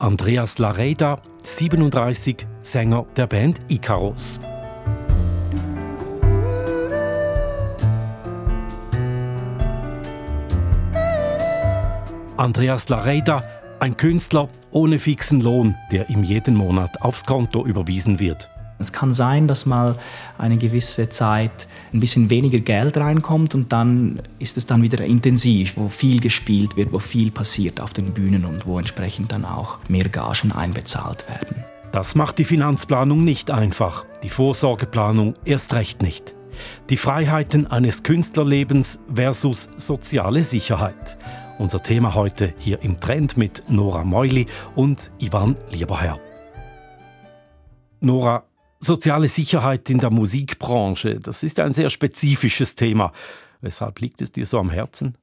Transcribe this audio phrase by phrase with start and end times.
[0.00, 4.38] Andreas Lareda, 37, Sänger der Band Icarus.
[12.36, 13.42] Andreas Lareda,
[13.80, 18.48] ein Künstler ohne fixen Lohn, der ihm jeden Monat aufs Konto überwiesen wird.
[18.78, 19.96] Es kann sein, dass mal
[20.38, 25.76] eine gewisse Zeit ein bisschen weniger Geld reinkommt und dann ist es dann wieder intensiv,
[25.76, 29.78] wo viel gespielt wird, wo viel passiert auf den Bühnen und wo entsprechend dann auch
[29.88, 31.64] mehr Gagen einbezahlt werden.
[31.92, 36.36] Das macht die Finanzplanung nicht einfach, die Vorsorgeplanung erst recht nicht.
[36.90, 41.18] Die Freiheiten eines Künstlerlebens versus soziale Sicherheit.
[41.58, 46.20] Unser Thema heute hier im Trend mit Nora Meuli und Ivan Lieberherr.
[48.00, 48.44] Nora,
[48.80, 53.12] Soziale Sicherheit in der Musikbranche, das ist ein sehr spezifisches Thema.
[53.60, 55.16] Weshalb liegt es dir so am Herzen?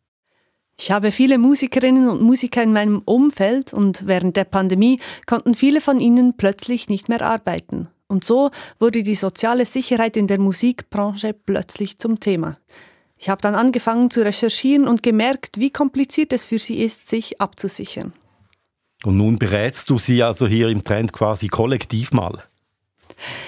[0.78, 5.80] Ich habe viele Musikerinnen und Musiker in meinem Umfeld und während der Pandemie konnten viele
[5.80, 7.88] von ihnen plötzlich nicht mehr arbeiten.
[8.08, 12.58] Und so wurde die soziale Sicherheit in der Musikbranche plötzlich zum Thema.
[13.18, 17.40] Ich habe dann angefangen zu recherchieren und gemerkt, wie kompliziert es für sie ist, sich
[17.40, 18.12] abzusichern.
[19.06, 22.44] Und nun berätst du sie also hier im Trend quasi kollektiv mal.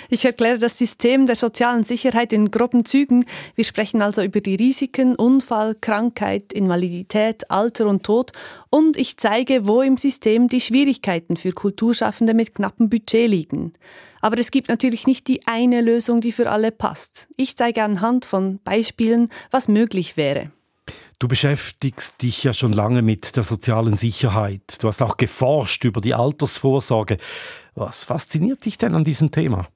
[0.09, 3.25] Ich erkläre das System der sozialen Sicherheit in groben Zügen.
[3.56, 8.31] Wir sprechen also über die Risiken Unfall, Krankheit, Invalidität, Alter und Tod
[8.69, 13.73] und ich zeige, wo im System die Schwierigkeiten für Kulturschaffende mit knappem Budget liegen.
[14.22, 17.28] Aber es gibt natürlich nicht die eine Lösung, die für alle passt.
[17.38, 20.52] Ich zeige anhand von Beispielen, was möglich wäre.
[21.19, 24.83] Du beschäftigst dich ja schon lange mit der sozialen Sicherheit.
[24.83, 27.17] Du hast auch geforscht über die Altersvorsorge.
[27.73, 29.67] Was fasziniert dich denn an diesem Thema?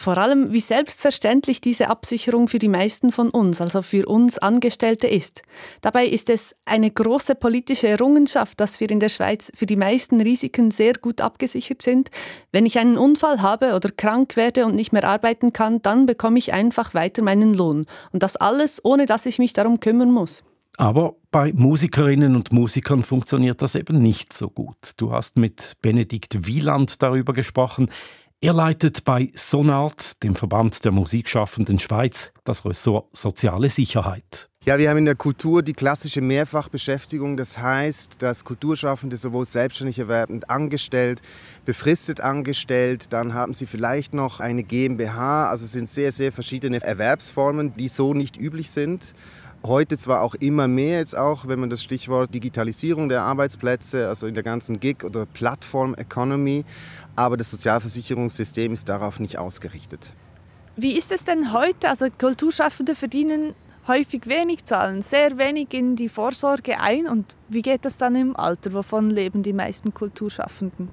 [0.00, 5.06] Vor allem, wie selbstverständlich diese Absicherung für die meisten von uns, also für uns Angestellte
[5.06, 5.42] ist.
[5.82, 10.22] Dabei ist es eine große politische Errungenschaft, dass wir in der Schweiz für die meisten
[10.22, 12.10] Risiken sehr gut abgesichert sind.
[12.50, 16.38] Wenn ich einen Unfall habe oder krank werde und nicht mehr arbeiten kann, dann bekomme
[16.38, 17.84] ich einfach weiter meinen Lohn.
[18.10, 20.42] Und das alles, ohne dass ich mich darum kümmern muss.
[20.78, 24.92] Aber bei Musikerinnen und Musikern funktioniert das eben nicht so gut.
[24.96, 27.90] Du hast mit Benedikt Wieland darüber gesprochen.
[28.42, 34.48] Er leitet bei Sonart, dem Verband der Musikschaffenden Schweiz, das Ressort Soziale Sicherheit.
[34.64, 37.36] Ja, wir haben in der Kultur die klassische Mehrfachbeschäftigung.
[37.36, 41.20] Das heißt, dass Kulturschaffende sowohl selbstständig erwerbend angestellt,
[41.66, 45.50] befristet angestellt, dann haben sie vielleicht noch eine GmbH.
[45.50, 49.12] Also es sind sehr, sehr verschiedene Erwerbsformen, die so nicht üblich sind.
[49.62, 54.26] Heute zwar auch immer mehr, jetzt auch, wenn man das Stichwort Digitalisierung der Arbeitsplätze, also
[54.26, 56.64] in der ganzen Gig- oder Plattform-Economy,
[57.14, 60.14] aber das Sozialversicherungssystem ist darauf nicht ausgerichtet.
[60.76, 61.90] Wie ist es denn heute?
[61.90, 63.54] Also Kulturschaffende verdienen
[63.86, 67.06] häufig wenig, zahlen sehr wenig in die Vorsorge ein.
[67.06, 68.72] Und wie geht das dann im Alter?
[68.72, 70.88] Wovon leben die meisten Kulturschaffenden?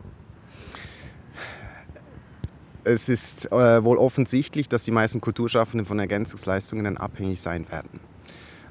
[2.83, 7.99] Es ist äh, wohl offensichtlich, dass die meisten Kulturschaffenden von Ergänzungsleistungen abhängig sein werden.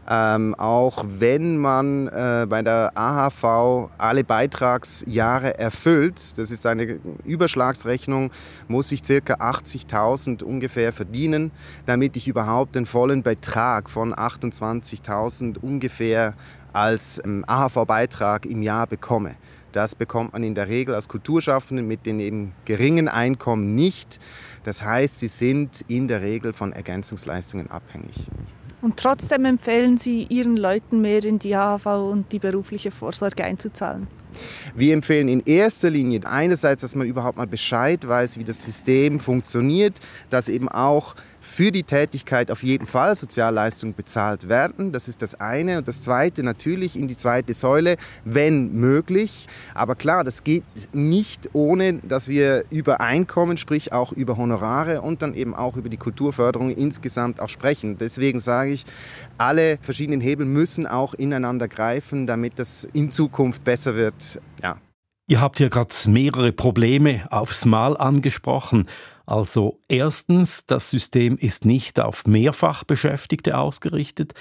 [0.09, 8.31] Ähm, auch wenn man äh, bei der AHV alle Beitragsjahre erfüllt, das ist eine Überschlagsrechnung,
[8.69, 9.35] muss ich ca.
[9.35, 11.51] 80.000 ungefähr verdienen,
[11.87, 16.35] damit ich überhaupt den vollen Betrag von 28.000 ungefähr
[16.73, 19.35] als ähm, AHV-Beitrag im Jahr bekomme.
[19.73, 24.21] Das bekommt man in der Regel als Kulturschaffende mit den eben geringen Einkommen nicht.
[24.63, 28.27] Das heißt, sie sind in der Regel von Ergänzungsleistungen abhängig.
[28.83, 34.07] Und trotzdem empfehlen Sie Ihren Leuten mehr in die AHV und die berufliche Vorsorge einzuzahlen?
[34.75, 39.19] Wir empfehlen in erster Linie einerseits, dass man überhaupt mal Bescheid weiß, wie das System
[39.21, 39.99] funktioniert,
[40.31, 41.15] dass eben auch
[41.47, 44.93] für die Tätigkeit auf jeden Fall Sozialleistungen bezahlt werden.
[44.93, 45.79] Das ist das eine.
[45.79, 49.47] Und das zweite natürlich in die zweite Säule, wenn möglich.
[49.75, 55.23] Aber klar, das geht nicht ohne, dass wir über Einkommen, sprich auch über Honorare und
[55.23, 57.97] dann eben auch über die Kulturförderung insgesamt auch sprechen.
[57.97, 58.85] Deswegen sage ich,
[59.39, 64.41] alle verschiedenen Hebel müssen auch ineinander greifen, damit das in Zukunft besser wird.
[64.63, 64.77] Ja.
[65.29, 68.87] Ihr habt hier gerade mehrere Probleme aufs Mal angesprochen.
[69.27, 74.35] Also erstens, das System ist nicht auf Mehrfachbeschäftigte ausgerichtet.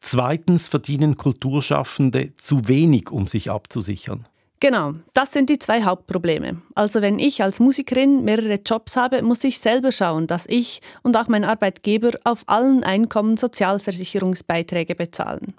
[0.00, 4.26] Zweitens verdienen Kulturschaffende zu wenig, um sich abzusichern.
[4.58, 6.62] Genau, das sind die zwei Hauptprobleme.
[6.76, 11.16] Also wenn ich als Musikerin mehrere Jobs habe, muss ich selber schauen, dass ich und
[11.16, 15.54] auch mein Arbeitgeber auf allen Einkommen Sozialversicherungsbeiträge bezahlen.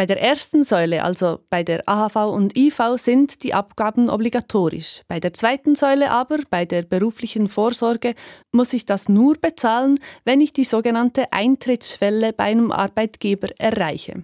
[0.00, 5.02] Bei der ersten Säule, also bei der AHV und IV, sind die Abgaben obligatorisch.
[5.08, 8.14] Bei der zweiten Säule aber, bei der beruflichen Vorsorge,
[8.50, 14.22] muss ich das nur bezahlen, wenn ich die sogenannte Eintrittsschwelle bei einem Arbeitgeber erreiche.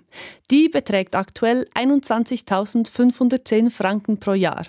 [0.50, 4.64] Die beträgt aktuell 21.510 Franken pro Jahr.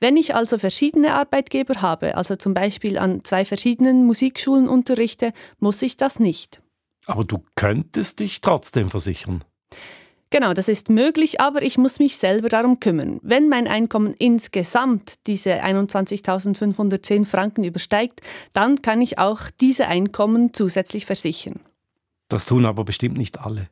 [0.00, 5.80] Wenn ich also verschiedene Arbeitgeber habe, also zum Beispiel an zwei verschiedenen Musikschulen unterrichte, muss
[5.80, 6.60] ich das nicht.
[7.06, 9.44] Aber du könntest dich trotzdem versichern.
[10.32, 13.18] Genau, das ist möglich, aber ich muss mich selber darum kümmern.
[13.22, 18.20] Wenn mein Einkommen insgesamt diese 21.510 Franken übersteigt,
[18.52, 21.58] dann kann ich auch diese Einkommen zusätzlich versichern.
[22.28, 23.68] Das tun aber bestimmt nicht alle.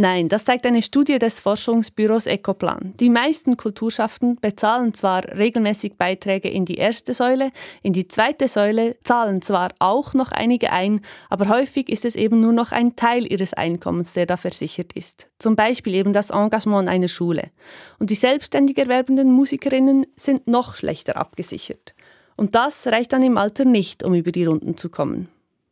[0.00, 2.94] Nein, das zeigt eine Studie des Forschungsbüros Ecoplan.
[3.00, 7.50] Die meisten Kulturschaften bezahlen zwar regelmäßig Beiträge in die erste Säule,
[7.82, 11.00] in die zweite Säule zahlen zwar auch noch einige ein,
[11.30, 15.26] aber häufig ist es eben nur noch ein Teil ihres Einkommens, der da versichert ist.
[15.40, 17.50] Zum Beispiel eben das Engagement einer Schule.
[17.98, 21.96] Und die selbstständig erwerbenden Musikerinnen sind noch schlechter abgesichert.
[22.36, 25.26] Und das reicht dann im Alter nicht, um über die Runden zu kommen.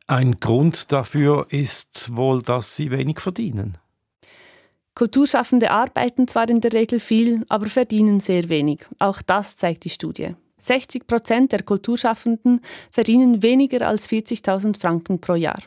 [0.08, 3.78] Ein Grund dafür ist wohl, dass sie wenig verdienen.
[4.96, 8.86] Kulturschaffende arbeiten zwar in der Regel viel, aber verdienen sehr wenig.
[8.98, 10.34] Auch das zeigt die Studie.
[10.56, 15.62] 60 Prozent der Kulturschaffenden verdienen weniger als 40.000 Franken pro Jahr.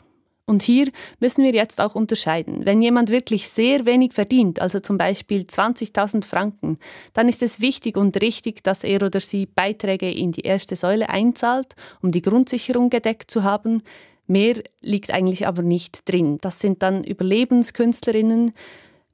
[0.46, 0.88] Und hier
[1.20, 2.66] müssen wir jetzt auch unterscheiden.
[2.66, 6.80] Wenn jemand wirklich sehr wenig verdient, also zum Beispiel 20.000 Franken,
[7.12, 11.08] dann ist es wichtig und richtig, dass er oder sie Beiträge in die erste Säule
[11.08, 13.84] einzahlt, um die Grundsicherung gedeckt zu haben.
[14.26, 16.38] Mehr liegt eigentlich aber nicht drin.
[16.40, 18.52] Das sind dann Überlebenskünstlerinnen,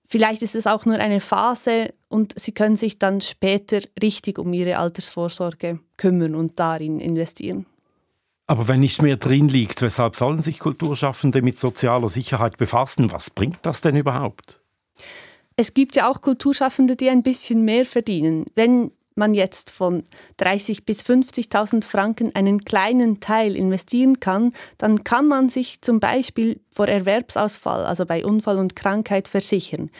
[0.08, 4.52] Vielleicht ist es auch nur eine Phase und sie können sich dann später richtig um
[4.52, 7.66] ihre Altersvorsorge kümmern und darin investieren.
[8.46, 13.10] Aber wenn nicht mehr drin liegt, weshalb sollen sich Kulturschaffende mit sozialer Sicherheit befassen?
[13.10, 14.60] Was bringt das denn überhaupt?
[15.56, 18.44] Es gibt ja auch Kulturschaffende, die ein bisschen mehr verdienen.
[18.54, 20.02] Wenn man jetzt von
[20.38, 26.60] 30.000 bis 50.000 Franken einen kleinen Teil investieren kann, dann kann man sich zum Beispiel
[26.70, 29.90] vor Erwerbsausfall, also bei Unfall und Krankheit, versichern.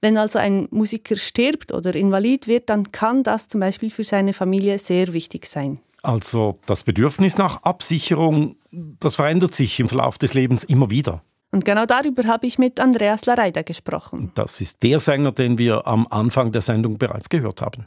[0.00, 4.32] Wenn also ein Musiker stirbt oder invalid wird, dann kann das zum Beispiel für seine
[4.32, 5.80] Familie sehr wichtig sein.
[6.02, 11.22] Also das Bedürfnis nach Absicherung, das verändert sich im Verlauf des Lebens immer wieder.
[11.52, 14.30] Und genau darüber habe ich mit Andreas Lareida gesprochen.
[14.34, 17.86] Das ist der Sänger, den wir am Anfang der Sendung bereits gehört haben.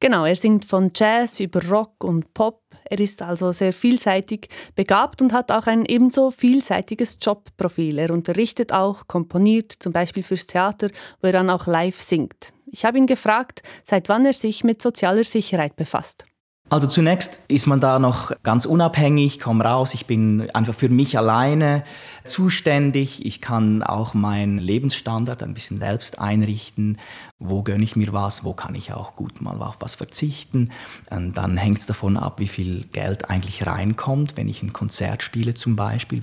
[0.00, 2.62] Genau, er singt von Jazz über Rock und Pop.
[2.84, 7.98] Er ist also sehr vielseitig begabt und hat auch ein ebenso vielseitiges Jobprofil.
[7.98, 10.88] Er unterrichtet auch, komponiert, zum Beispiel fürs Theater,
[11.20, 12.54] wo er dann auch live singt.
[12.66, 16.24] Ich habe ihn gefragt, seit wann er sich mit sozialer Sicherheit befasst.
[16.70, 21.18] Also zunächst ist man da noch ganz unabhängig, komm raus, ich bin einfach für mich
[21.18, 21.82] alleine
[22.24, 23.26] zuständig.
[23.26, 26.98] Ich kann auch meinen Lebensstandard ein bisschen selbst einrichten.
[27.42, 30.70] Wo gönne ich mir was, wo kann ich auch gut mal auf was verzichten.
[31.08, 35.22] Und dann hängt es davon ab, wie viel Geld eigentlich reinkommt, wenn ich ein Konzert
[35.22, 36.22] spiele zum Beispiel.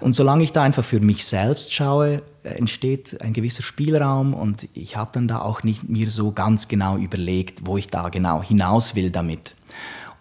[0.00, 4.96] Und solange ich da einfach für mich selbst schaue, entsteht ein gewisser Spielraum und ich
[4.96, 8.94] habe dann da auch nicht mir so ganz genau überlegt, wo ich da genau hinaus
[8.94, 9.54] will damit.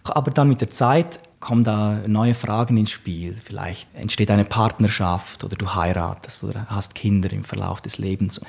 [0.03, 3.35] Aber dann mit der Zeit kommen da neue Fragen ins Spiel.
[3.35, 8.39] Vielleicht entsteht eine Partnerschaft oder du heiratest oder hast Kinder im Verlauf des Lebens.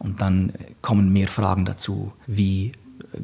[0.00, 0.52] Und dann
[0.82, 2.72] kommen mehr Fragen dazu, wie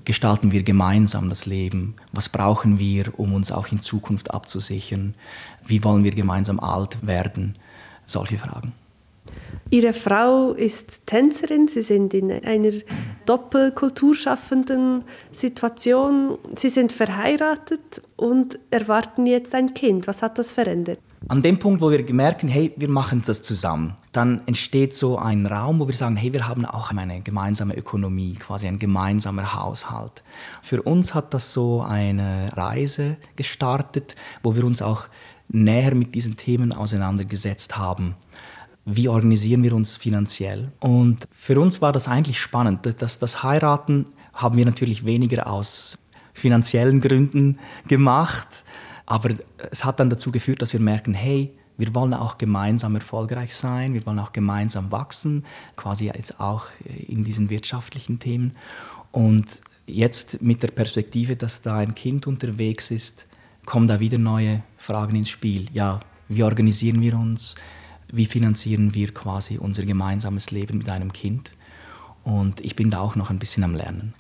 [0.05, 1.95] gestalten wir gemeinsam das Leben?
[2.13, 5.15] Was brauchen wir, um uns auch in Zukunft abzusichern?
[5.67, 7.57] Wie wollen wir gemeinsam alt werden?
[8.05, 8.73] Solche Fragen.
[9.71, 12.73] Ihre Frau ist Tänzerin, Sie sind in einer
[13.25, 15.03] doppelkulturschaffenden
[15.33, 16.39] Situation.
[16.55, 20.07] Sie sind verheiratet und erwarten jetzt ein Kind.
[20.07, 21.01] Was hat das verändert?
[21.29, 25.45] An dem Punkt, wo wir merken, hey, wir machen das zusammen, dann entsteht so ein
[25.45, 30.23] Raum, wo wir sagen, hey, wir haben auch eine gemeinsame Ökonomie, quasi ein gemeinsamer Haushalt.
[30.63, 34.15] Für uns hat das so eine Reise gestartet,
[34.45, 35.09] wo wir uns auch
[35.49, 38.15] näher mit diesen Themen auseinandergesetzt haben
[38.89, 40.71] wie organisieren wir uns finanziell.
[40.79, 42.87] Und für uns war das eigentlich spannend.
[43.03, 45.99] Das, das Heiraten haben wir natürlich weniger aus
[46.33, 48.65] finanziellen Gründen gemacht,
[49.07, 49.35] aber
[49.71, 53.95] es hat dann dazu geführt, dass wir merken, hey, wir wollen auch gemeinsam erfolgreich sein,
[53.95, 55.45] wir wollen auch gemeinsam wachsen,
[55.77, 58.57] quasi jetzt auch in diesen wirtschaftlichen Themen.
[59.13, 63.29] Und jetzt mit der Perspektive, dass da ein Kind unterwegs ist,
[63.67, 65.69] kommen da wieder neue Fragen ins Spiel.
[65.73, 67.57] Ja, wie organisieren wir uns?
[68.13, 71.51] wie finanzieren wir quasi unser gemeinsames Leben mit einem Kind.
[72.25, 74.15] Und ich bin da auch noch ein bisschen am Lernen.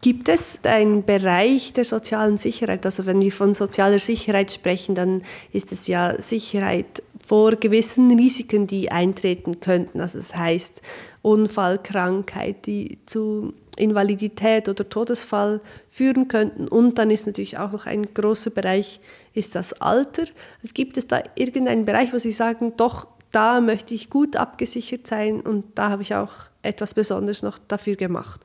[0.00, 2.86] Gibt es einen Bereich der sozialen Sicherheit?
[2.86, 8.68] Also wenn wir von sozialer Sicherheit sprechen, dann ist es ja Sicherheit vor gewissen Risiken,
[8.68, 10.00] die eintreten könnten.
[10.00, 10.82] Also das heißt
[11.22, 16.68] Unfall, Krankheit, die zu Invalidität oder Todesfall führen könnten.
[16.68, 19.00] Und dann ist natürlich auch noch ein großer Bereich,
[19.34, 20.24] ist das Alter.
[20.62, 25.06] Es gibt es da irgendeinen Bereich, wo Sie sagen, doch, da möchte ich gut abgesichert
[25.06, 28.40] sein und da habe ich auch etwas Besonderes noch dafür gemacht?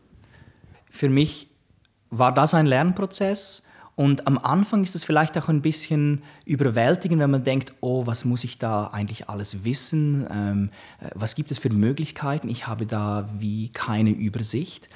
[0.94, 1.50] Für mich
[2.12, 3.64] war das ein Lernprozess.
[3.96, 8.26] Und am Anfang ist es vielleicht auch ein bisschen überwältigend, wenn man denkt, oh, was
[8.26, 10.28] muss ich da eigentlich alles wissen?
[10.32, 10.70] Ähm,
[11.02, 12.48] äh, was gibt es für Möglichkeiten?
[12.48, 14.88] Ich habe da wie keine Übersicht.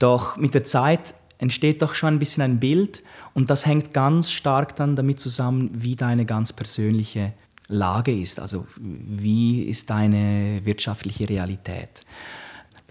[0.00, 4.32] Doch mit der Zeit entsteht doch schon ein bisschen ein Bild und das hängt ganz
[4.32, 7.32] stark dann damit zusammen, wie deine ganz persönliche
[7.68, 8.40] Lage ist.
[8.40, 12.04] Also wie ist deine wirtschaftliche Realität?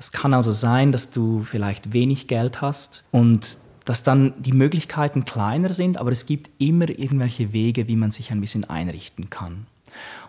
[0.04, 5.24] Das kann also sein, dass du vielleicht wenig Geld hast und dass dann die Möglichkeiten
[5.24, 9.66] kleiner sind, aber es gibt immer irgendwelche Wege, wie man sich ein bisschen einrichten kann.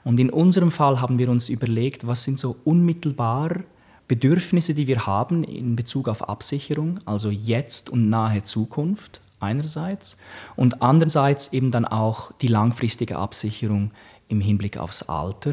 [0.05, 3.65] Und in unserem Fall haben wir uns überlegt, was sind so unmittelbar
[4.07, 10.17] Bedürfnisse, die wir haben in Bezug auf Absicherung, also jetzt und nahe Zukunft einerseits
[10.55, 13.91] und andererseits eben dann auch die langfristige Absicherung
[14.29, 15.51] im Hinblick aufs Alter.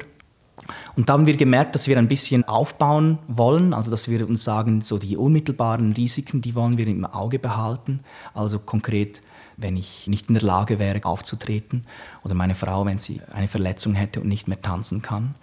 [0.95, 4.43] Und da haben wir gemerkt, dass wir ein bisschen aufbauen wollen, also dass wir uns
[4.43, 8.01] sagen, so die unmittelbaren Risiken, die wollen wir im Auge behalten.
[8.33, 9.21] Also konkret,
[9.57, 11.83] wenn ich nicht in der Lage wäre, aufzutreten
[12.23, 15.35] oder meine Frau, wenn sie eine Verletzung hätte und nicht mehr tanzen kann,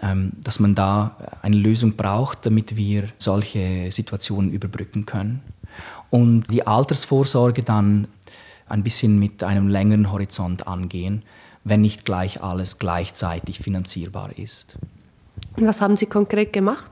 [0.00, 5.40] ähm, dass man da eine Lösung braucht, damit wir solche Situationen überbrücken können.
[6.10, 8.08] Und die Altersvorsorge dann
[8.68, 11.22] ein bisschen mit einem längeren Horizont angehen
[11.64, 14.76] wenn nicht gleich alles gleichzeitig finanzierbar ist.
[15.56, 16.90] Und was haben Sie konkret gemacht?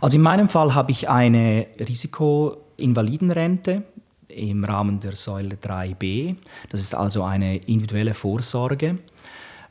[0.00, 3.82] Also in meinem Fall habe ich eine Risikoinvalidenrente
[4.28, 6.36] im Rahmen der Säule 3b.
[6.70, 8.98] Das ist also eine individuelle Vorsorge,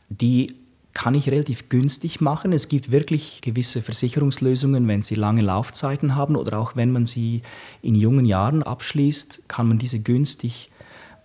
[0.10, 0.56] die
[0.94, 2.54] kann ich relativ günstig machen.
[2.54, 7.42] Es gibt wirklich gewisse Versicherungslösungen, wenn sie lange Laufzeiten haben oder auch wenn man sie
[7.82, 10.70] in jungen Jahren abschließt, kann man diese günstig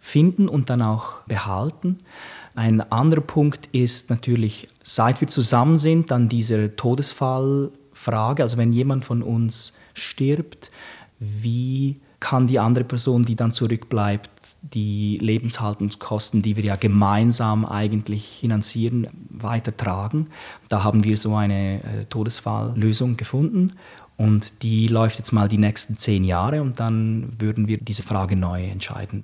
[0.00, 1.98] finden und dann auch behalten.
[2.58, 8.42] Ein anderer Punkt ist natürlich, seit wir zusammen sind, dann diese Todesfallfrage.
[8.42, 10.72] Also wenn jemand von uns stirbt,
[11.20, 18.38] wie kann die andere Person, die dann zurückbleibt, die Lebenshaltungskosten, die wir ja gemeinsam eigentlich
[18.40, 20.26] finanzieren, weitertragen.
[20.68, 23.70] Da haben wir so eine äh, Todesfalllösung gefunden
[24.16, 28.34] und die läuft jetzt mal die nächsten zehn Jahre und dann würden wir diese Frage
[28.34, 29.22] neu entscheiden.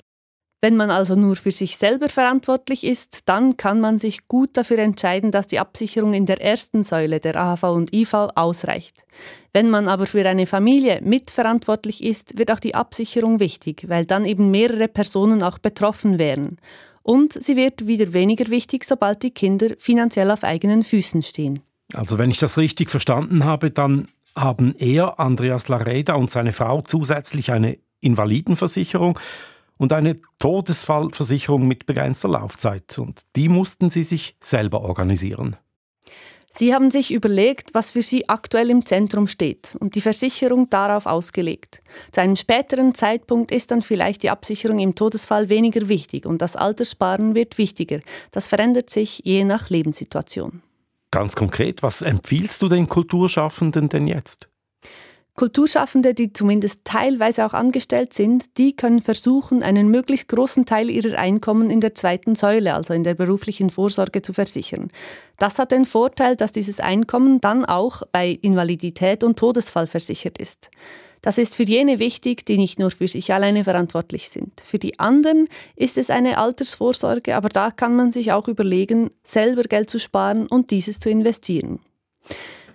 [0.65, 4.79] Wenn man also nur für sich selber verantwortlich ist, dann kann man sich gut dafür
[4.79, 9.05] entscheiden, dass die Absicherung in der ersten Säule der AHV und IV ausreicht.
[9.53, 14.25] Wenn man aber für eine Familie mitverantwortlich ist, wird auch die Absicherung wichtig, weil dann
[14.25, 16.57] eben mehrere Personen auch betroffen wären.
[17.03, 21.61] Und sie wird wieder weniger wichtig, sobald die Kinder finanziell auf eigenen Füßen stehen.
[21.93, 26.81] Also wenn ich das richtig verstanden habe, dann haben er, Andreas Lareda und seine Frau
[26.81, 29.19] zusätzlich eine Invalidenversicherung
[29.77, 32.99] und eine Todesfallversicherung mit begrenzter Laufzeit.
[32.99, 35.57] Und die mussten sie sich selber organisieren.
[36.57, 41.07] Sie haben sich überlegt, was für Sie aktuell im Zentrum steht und die Versicherung darauf
[41.07, 41.83] ausgelegt.
[42.13, 46.55] Zu einem späteren Zeitpunkt ist dann vielleicht die Absicherung im Todesfall weniger wichtig und das
[46.55, 47.99] Alterssparen wird wichtiger.
[48.31, 50.63] Das verändert sich je nach Lebenssituation.
[51.11, 54.49] Ganz konkret, was empfiehlst du den Kulturschaffenden denn jetzt?
[55.37, 61.19] Kulturschaffende, die zumindest teilweise auch angestellt sind, die können versuchen, einen möglichst großen Teil ihrer
[61.19, 64.91] Einkommen in der zweiten Säule, also in der beruflichen Vorsorge, zu versichern.
[65.39, 70.71] Das hat den Vorteil, dass dieses Einkommen dann auch bei Invalidität und Todesfall versichert ist.
[71.21, 74.61] Das ist für jene wichtig, die nicht nur für sich alleine verantwortlich sind.
[74.61, 79.63] Für die anderen ist es eine Altersvorsorge, aber da kann man sich auch überlegen, selber
[79.63, 81.81] Geld zu sparen und dieses zu investieren.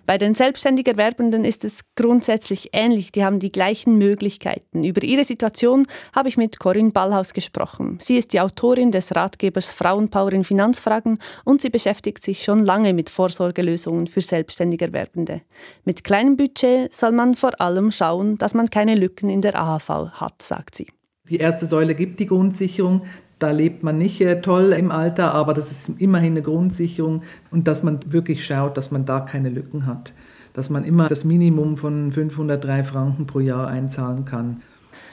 [0.10, 3.12] Bei den selbstständig Erwerbenden ist es grundsätzlich ähnlich.
[3.12, 4.84] Die haben die gleichen Möglichkeiten.
[4.84, 5.86] Über ihre Situation
[6.16, 8.00] habe ich mit Corinne Ballhaus gesprochen.
[8.02, 12.96] Sie ist die Autorin des Ratgebers Frauenpower in Finanzfragen und sie beschäftigt sich schon lange
[12.96, 15.42] mit Vorsorgelösungen für selbstständig Erwerbende.
[15.86, 19.90] Mit kleinem Budget soll man vor allem schauen, dass man keine Lücken in der AHV
[20.14, 20.88] hat, sagt sie.
[21.30, 23.04] Die erste Säule gibt die Grundsicherung.
[23.40, 27.68] Da lebt man nicht äh, toll im Alter, aber das ist immerhin eine Grundsicherung und
[27.68, 30.14] dass man wirklich schaut, dass man da keine Lücken hat.
[30.54, 34.62] Dass man immer das Minimum von 503 Franken pro Jahr einzahlen kann.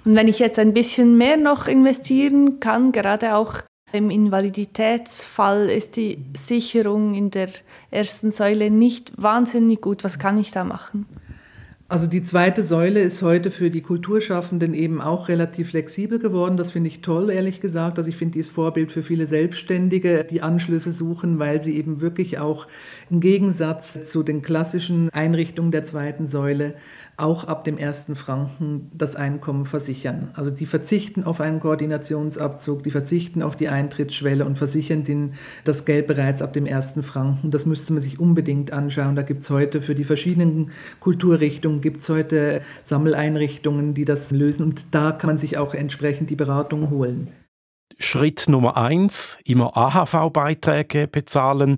[0.04, 3.54] Und wenn ich jetzt ein bisschen mehr noch investieren kann, gerade auch
[3.92, 7.48] im Invaliditätsfall ist die Sicherung in der
[7.90, 10.02] ersten Säule nicht wahnsinnig gut.
[10.02, 11.06] Was kann ich da machen?
[11.88, 16.56] Also die zweite Säule ist heute für die Kulturschaffenden eben auch relativ flexibel geworden.
[16.56, 17.98] Das finde ich toll, ehrlich gesagt.
[17.98, 22.00] Also ich finde, die ist Vorbild für viele Selbstständige, die Anschlüsse suchen, weil sie eben
[22.00, 22.66] wirklich auch
[23.08, 26.74] im Gegensatz zu den klassischen Einrichtungen der zweiten Säule
[27.16, 30.30] auch ab dem ersten Franken das Einkommen versichern.
[30.34, 35.86] Also die verzichten auf einen Koordinationsabzug, die verzichten auf die Eintrittsschwelle und versichern den, das
[35.86, 37.50] Geld bereits ab dem ersten Franken.
[37.50, 39.16] Das müsste man sich unbedingt anschauen.
[39.16, 44.64] Da gibt es heute für die verschiedenen Kulturrichtungen gibt es heute Sammeleinrichtungen, die das lösen
[44.64, 47.28] und da kann man sich auch entsprechend die Beratung holen.
[47.98, 51.76] Schritt Nummer eins, immer AHV-Beiträge bezahlen.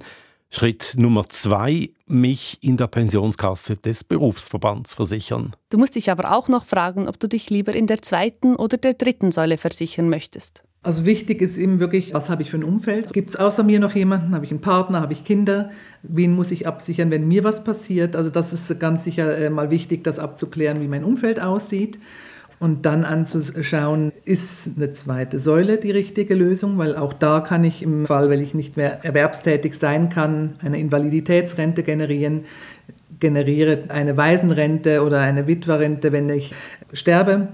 [0.50, 5.52] Schritt Nummer zwei, mich in der Pensionskasse des Berufsverbands versichern.
[5.68, 8.78] Du musst dich aber auch noch fragen, ob du dich lieber in der zweiten oder
[8.78, 10.64] der dritten Säule versichern möchtest.
[10.82, 13.12] Also wichtig ist eben wirklich, was habe ich für ein Umfeld?
[13.12, 14.34] Gibt es außer mir noch jemanden?
[14.34, 15.02] Habe ich einen Partner?
[15.02, 15.70] Habe ich Kinder?
[16.02, 18.16] Wen muss ich absichern, wenn mir was passiert?
[18.16, 21.98] Also das ist ganz sicher äh, mal wichtig, das abzuklären, wie mein Umfeld aussieht
[22.60, 27.82] und dann anzuschauen, ist eine zweite Säule die richtige Lösung, weil auch da kann ich
[27.82, 32.44] im Fall, wenn ich nicht mehr erwerbstätig sein kann, eine Invaliditätsrente generieren,
[33.20, 36.52] generiere eine Waisenrente oder eine Witwerrente, wenn ich
[36.92, 37.48] sterbe.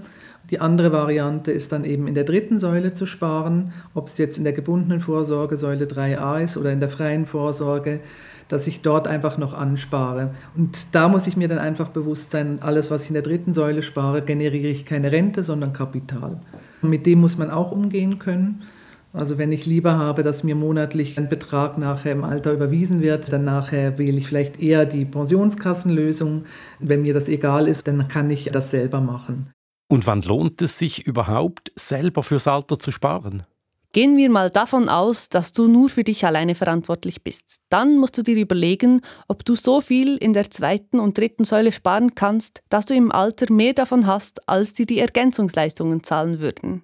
[0.51, 4.37] Die andere Variante ist dann eben in der dritten Säule zu sparen, ob es jetzt
[4.37, 7.99] in der gebundenen Vorsorge Säule 3a ist oder in der freien Vorsorge
[8.47, 10.31] dass ich dort einfach noch anspare.
[10.55, 13.53] Und da muss ich mir dann einfach bewusst sein, alles, was ich in der dritten
[13.53, 16.39] Säule spare, generiere ich keine Rente, sondern Kapital.
[16.81, 18.63] Und mit dem muss man auch umgehen können.
[19.13, 23.31] Also wenn ich lieber habe, dass mir monatlich ein Betrag nachher im Alter überwiesen wird,
[23.31, 26.43] dann nachher wähle ich vielleicht eher die Pensionskassenlösung.
[26.79, 29.51] Wenn mir das egal ist, dann kann ich das selber machen.
[29.89, 33.43] Und wann lohnt es sich überhaupt, selber fürs Alter zu sparen?
[33.95, 37.61] Gehen wir mal davon aus, dass du nur für dich alleine verantwortlich bist.
[37.69, 38.99] Dann musst du dir überlegen,
[39.29, 43.09] ob du so viel in der zweiten und dritten Säule sparen kannst, dass du im
[43.09, 46.83] Alter mehr davon hast, als dir die Ergänzungsleistungen zahlen würden.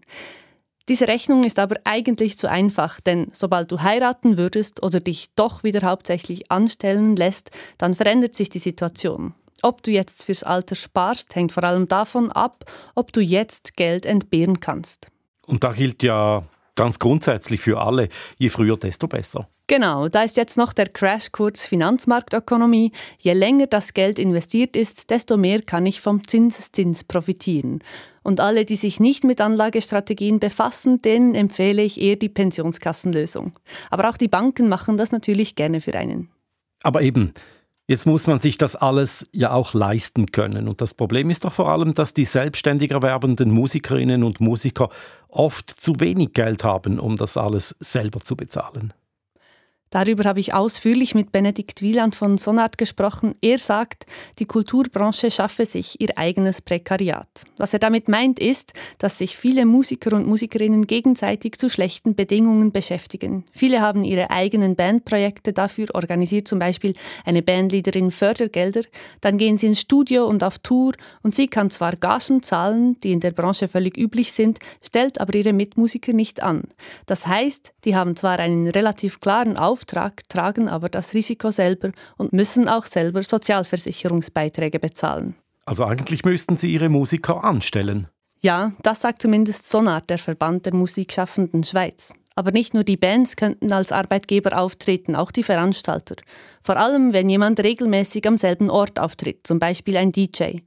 [0.87, 5.65] Diese Rechnung ist aber eigentlich zu einfach, denn sobald du heiraten würdest oder dich doch
[5.65, 9.33] wieder hauptsächlich anstellen lässt, dann verändert sich die Situation.
[9.63, 12.63] Ob du jetzt fürs Alter sparst, hängt vor allem davon ab,
[12.95, 15.11] ob du jetzt Geld entbehren kannst.
[15.45, 19.47] Und da gilt ja Ganz grundsätzlich für alle, je früher, desto besser.
[19.67, 22.91] Genau, da ist jetzt noch der Crashkurs Finanzmarktökonomie.
[23.19, 27.79] Je länger das Geld investiert ist, desto mehr kann ich vom Zinseszins profitieren.
[28.23, 33.53] Und alle, die sich nicht mit Anlagestrategien befassen, denen empfehle ich eher die Pensionskassenlösung.
[33.89, 36.29] Aber auch die Banken machen das natürlich gerne für einen.
[36.83, 37.33] Aber eben,
[37.91, 40.69] Jetzt muss man sich das alles ja auch leisten können.
[40.69, 44.87] Und das Problem ist doch vor allem, dass die selbstständig erwerbenden Musikerinnen und Musiker
[45.27, 48.93] oft zu wenig Geld haben, um das alles selber zu bezahlen.
[49.91, 53.35] Darüber habe ich ausführlich mit Benedikt Wieland von Sonart gesprochen.
[53.41, 54.05] Er sagt,
[54.39, 57.27] die Kulturbranche schaffe sich ihr eigenes Prekariat.
[57.57, 62.71] Was er damit meint, ist, dass sich viele Musiker und Musikerinnen gegenseitig zu schlechten Bedingungen
[62.71, 63.43] beschäftigen.
[63.51, 66.93] Viele haben ihre eigenen Bandprojekte dafür, organisiert zum Beispiel
[67.25, 68.83] eine Bandleaderin Fördergelder,
[69.19, 73.11] dann gehen sie ins Studio und auf Tour und sie kann zwar Gagen zahlen, die
[73.11, 76.63] in der Branche völlig üblich sind, stellt aber ihre Mitmusiker nicht an.
[77.07, 81.91] Das heißt, die haben zwar einen relativ klaren Auftrag, Auftrag, tragen aber das Risiko selber
[82.17, 85.35] und müssen auch selber Sozialversicherungsbeiträge bezahlen.
[85.65, 88.07] Also eigentlich müssten Sie Ihre Musiker anstellen.
[88.41, 92.13] Ja, das sagt zumindest Sonar, der Verband der Musikschaffenden Schweiz.
[92.35, 96.15] Aber nicht nur die Bands könnten als Arbeitgeber auftreten, auch die Veranstalter.
[96.61, 100.59] Vor allem, wenn jemand regelmäßig am selben Ort auftritt, zum Beispiel ein DJ.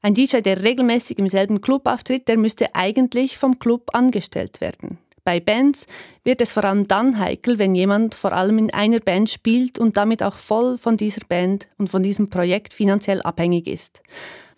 [0.00, 4.98] Ein DJ, der regelmäßig im selben Club auftritt, der müsste eigentlich vom Club angestellt werden.
[5.24, 5.86] Bei Bands
[6.22, 9.96] wird es vor allem dann heikel, wenn jemand vor allem in einer Band spielt und
[9.96, 14.02] damit auch voll von dieser Band und von diesem Projekt finanziell abhängig ist.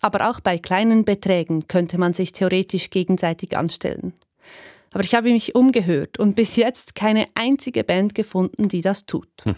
[0.01, 4.13] Aber auch bei kleinen Beträgen könnte man sich theoretisch gegenseitig anstellen.
[4.91, 9.29] Aber ich habe mich umgehört und bis jetzt keine einzige Band gefunden, die das tut.
[9.43, 9.55] Hm.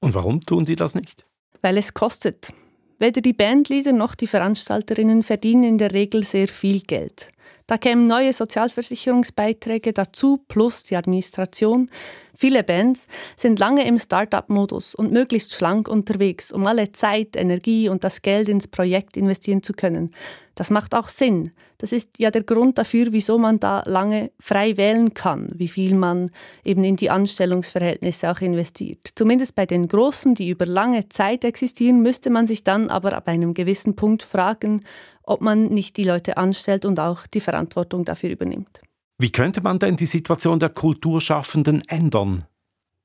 [0.00, 1.26] Und warum tun sie das nicht?
[1.62, 2.52] Weil es kostet.
[2.98, 7.30] Weder die Bandleader noch die Veranstalterinnen verdienen in der Regel sehr viel Geld.
[7.66, 11.90] Da kämen neue Sozialversicherungsbeiträge dazu plus die Administration.
[12.36, 18.02] Viele Bands sind lange im Start-up-Modus und möglichst schlank unterwegs, um alle Zeit, Energie und
[18.02, 20.10] das Geld ins Projekt investieren zu können.
[20.56, 21.50] Das macht auch Sinn.
[21.78, 25.94] Das ist ja der Grund dafür, wieso man da lange frei wählen kann, wie viel
[25.94, 26.30] man
[26.64, 29.08] eben in die Anstellungsverhältnisse auch investiert.
[29.14, 33.28] Zumindest bei den Großen, die über lange Zeit existieren, müsste man sich dann aber ab
[33.28, 34.82] einem gewissen Punkt fragen,
[35.24, 38.80] ob man nicht die Leute anstellt und auch die Verantwortung dafür übernimmt.
[39.18, 42.46] Wie könnte man denn die Situation der Kulturschaffenden ändern?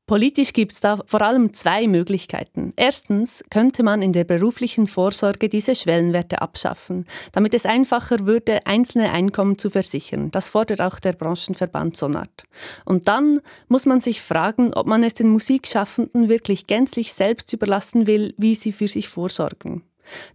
[0.10, 2.72] Politisch gibt es da vor allem zwei Möglichkeiten.
[2.76, 9.12] Erstens könnte man in der beruflichen Vorsorge diese Schwellenwerte abschaffen, damit es einfacher würde, einzelne
[9.12, 10.32] Einkommen zu versichern.
[10.32, 12.46] Das fordert auch der Branchenverband Sonart.
[12.86, 18.08] Und dann muss man sich fragen, ob man es den Musikschaffenden wirklich gänzlich selbst überlassen
[18.08, 19.84] will, wie sie für sich vorsorgen.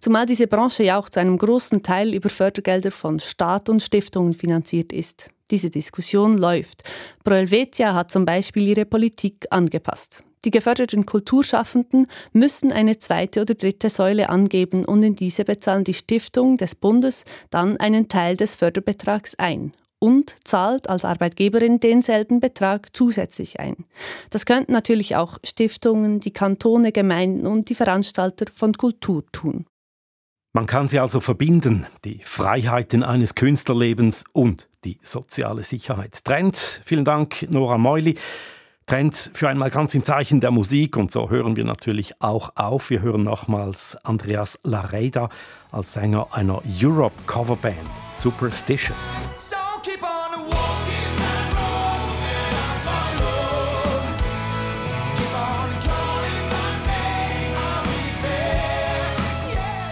[0.01, 4.35] Zumal diese Branche ja auch zu einem großen Teil über Fördergelder von Staat und Stiftungen
[4.35, 5.31] finanziert ist.
[5.51, 6.83] Diese Diskussion läuft.
[7.23, 10.23] Pro Helvetia hat zum Beispiel ihre Politik angepasst.
[10.45, 15.95] Die geförderten Kulturschaffenden müssen eine zweite oder dritte Säule angeben und in diese bezahlen die
[15.95, 22.95] Stiftung des Bundes dann einen Teil des Förderbetrags ein und zahlt als Arbeitgeberin denselben Betrag
[22.95, 23.87] zusätzlich ein.
[24.31, 29.67] Das könnten natürlich auch Stiftungen, die Kantone, Gemeinden und die Veranstalter von Kultur tun.
[30.53, 36.25] Man kann sie also verbinden, die Freiheiten eines Künstlerlebens und die soziale Sicherheit.
[36.25, 38.17] Trend, vielen Dank, Nora Meuli.
[38.87, 42.91] Trend für einmal ganz im Zeichen der Musik und so hören wir natürlich auch auf.
[42.91, 45.31] Wir hören nochmals Andreas Lareda
[45.73, 47.79] als Sänger einer Europe-Coverband,
[48.13, 49.19] Superstitious.
[49.35, 49.64] So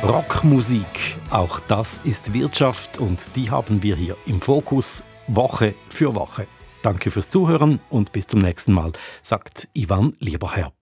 [0.03, 6.47] Rockmusik, auch das ist Wirtschaft und die haben wir hier im Fokus Woche für Woche.
[6.83, 10.73] Danke fürs Zuhören und bis zum nächsten Mal, sagt Ivan Lieberherr.